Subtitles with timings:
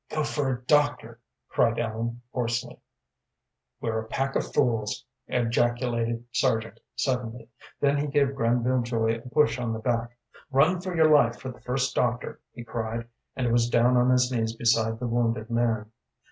[0.09, 2.79] "Go for a doctor," cried Ellen, hoarsely.
[3.79, 7.51] "We're a pack of fools," ejaculated Sargent, suddenly.
[7.79, 10.17] Then he gave Granville Joy a push on the back.
[10.49, 14.31] "Run for your life for the first doctor," he cried, and was down on his
[14.31, 15.91] knees beside the wounded man.